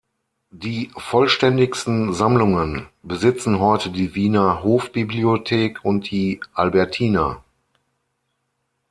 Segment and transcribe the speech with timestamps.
[0.55, 7.43] Die vollständigsten Sammlungen besitzen heute die Wiener Hofbibliothek und die Albertina.